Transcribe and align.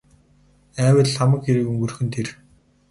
Айвал 0.83 1.07
л 1.11 1.17
хамаг 1.17 1.41
хэрэг 1.45 1.65
өнгөрөх 1.71 1.99
нь 2.03 2.13
тэр. 2.13 2.27